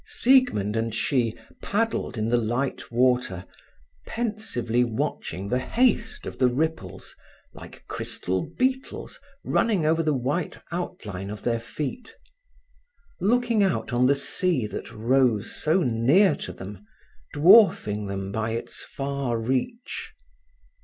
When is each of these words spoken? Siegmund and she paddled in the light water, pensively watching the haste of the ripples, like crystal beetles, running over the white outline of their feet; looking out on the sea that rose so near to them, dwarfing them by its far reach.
Siegmund 0.03 0.75
and 0.75 0.95
she 0.95 1.37
paddled 1.61 2.17
in 2.17 2.29
the 2.29 2.37
light 2.37 2.91
water, 2.91 3.45
pensively 4.07 4.83
watching 4.83 5.47
the 5.47 5.59
haste 5.59 6.25
of 6.25 6.39
the 6.39 6.47
ripples, 6.47 7.15
like 7.53 7.85
crystal 7.87 8.49
beetles, 8.57 9.19
running 9.43 9.85
over 9.85 10.01
the 10.01 10.15
white 10.15 10.57
outline 10.71 11.29
of 11.29 11.43
their 11.43 11.59
feet; 11.59 12.15
looking 13.19 13.61
out 13.61 13.93
on 13.93 14.07
the 14.07 14.15
sea 14.15 14.65
that 14.65 14.91
rose 14.91 15.55
so 15.55 15.83
near 15.83 16.33
to 16.35 16.51
them, 16.51 16.83
dwarfing 17.31 18.07
them 18.07 18.31
by 18.31 18.53
its 18.53 18.81
far 18.83 19.37
reach. 19.37 20.13